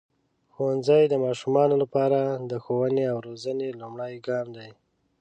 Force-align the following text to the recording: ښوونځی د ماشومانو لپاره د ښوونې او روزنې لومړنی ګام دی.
ښوونځی 0.53 1.03
د 1.09 1.13
ماشومانو 1.25 1.75
لپاره 1.83 2.19
د 2.51 2.53
ښوونې 2.63 3.05
او 3.11 3.17
روزنې 3.27 3.67
لومړنی 3.79 4.17
ګام 4.27 4.47
دی. 4.57 4.69